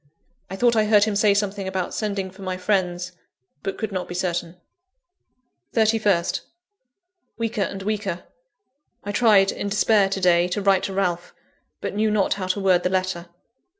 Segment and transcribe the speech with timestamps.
[0.49, 3.11] I thought I heard him say something about sending for my friends,
[3.61, 4.55] but could not be certain.
[5.75, 6.39] 31st.
[7.37, 8.23] Weaker and weaker.
[9.03, 11.35] I tried in despair, to day, to write to Ralph;
[11.81, 13.27] but knew not how to word the letter.